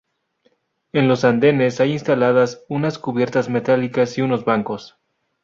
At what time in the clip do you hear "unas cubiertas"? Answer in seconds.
2.67-3.49